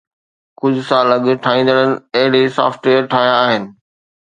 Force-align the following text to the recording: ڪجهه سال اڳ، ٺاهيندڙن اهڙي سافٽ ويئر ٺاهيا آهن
ڪجهه 0.59 0.83
سال 0.87 1.07
اڳ، 1.15 1.23
ٺاهيندڙن 1.43 1.91
اهڙي 2.17 2.43
سافٽ 2.57 2.81
ويئر 2.87 3.03
ٺاهيا 3.11 3.33
آهن 3.45 3.63